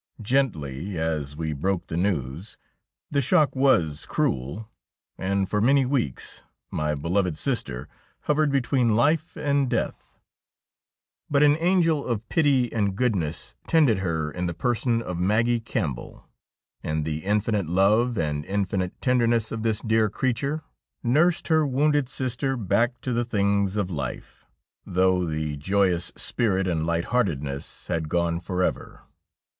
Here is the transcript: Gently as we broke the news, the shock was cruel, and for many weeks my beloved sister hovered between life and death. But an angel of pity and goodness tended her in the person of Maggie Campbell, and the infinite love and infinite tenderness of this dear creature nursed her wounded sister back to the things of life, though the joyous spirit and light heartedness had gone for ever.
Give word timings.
Gently 0.23 0.97
as 0.97 1.35
we 1.37 1.53
broke 1.53 1.85
the 1.85 1.95
news, 1.95 2.57
the 3.11 3.21
shock 3.21 3.55
was 3.55 4.07
cruel, 4.07 4.67
and 5.15 5.47
for 5.47 5.61
many 5.61 5.85
weeks 5.85 6.43
my 6.71 6.95
beloved 6.95 7.37
sister 7.37 7.87
hovered 8.21 8.51
between 8.51 8.95
life 8.95 9.37
and 9.37 9.69
death. 9.69 10.17
But 11.29 11.43
an 11.43 11.55
angel 11.59 12.03
of 12.03 12.27
pity 12.29 12.73
and 12.73 12.95
goodness 12.95 13.53
tended 13.67 13.99
her 13.99 14.31
in 14.31 14.47
the 14.47 14.55
person 14.55 15.03
of 15.03 15.19
Maggie 15.19 15.59
Campbell, 15.59 16.25
and 16.81 17.05
the 17.05 17.19
infinite 17.19 17.67
love 17.67 18.17
and 18.17 18.43
infinite 18.45 18.99
tenderness 19.01 19.51
of 19.51 19.61
this 19.61 19.81
dear 19.81 20.09
creature 20.09 20.63
nursed 21.03 21.47
her 21.49 21.63
wounded 21.63 22.09
sister 22.09 22.57
back 22.57 22.99
to 23.01 23.13
the 23.13 23.23
things 23.23 23.75
of 23.75 23.91
life, 23.91 24.47
though 24.83 25.25
the 25.25 25.57
joyous 25.57 26.11
spirit 26.15 26.67
and 26.67 26.87
light 26.87 27.05
heartedness 27.13 27.85
had 27.85 28.09
gone 28.09 28.39
for 28.39 28.63
ever. 28.63 29.01